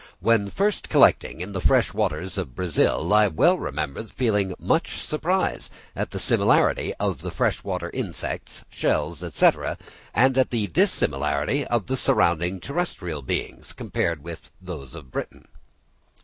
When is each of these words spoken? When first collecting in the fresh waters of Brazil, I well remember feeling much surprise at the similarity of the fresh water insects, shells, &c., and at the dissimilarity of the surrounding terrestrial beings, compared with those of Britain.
When 0.19 0.49
first 0.49 0.89
collecting 0.89 1.41
in 1.41 1.51
the 1.51 1.61
fresh 1.61 1.93
waters 1.93 2.35
of 2.39 2.55
Brazil, 2.55 3.13
I 3.13 3.27
well 3.27 3.59
remember 3.59 4.03
feeling 4.05 4.55
much 4.57 4.99
surprise 4.99 5.69
at 5.95 6.09
the 6.09 6.17
similarity 6.17 6.95
of 6.99 7.21
the 7.21 7.29
fresh 7.29 7.63
water 7.63 7.91
insects, 7.93 8.65
shells, 8.71 9.23
&c., 9.35 9.51
and 10.15 10.39
at 10.39 10.49
the 10.49 10.65
dissimilarity 10.65 11.67
of 11.67 11.85
the 11.85 11.97
surrounding 11.97 12.59
terrestrial 12.59 13.21
beings, 13.21 13.73
compared 13.73 14.23
with 14.23 14.49
those 14.59 14.95
of 14.95 15.11
Britain. 15.11 15.47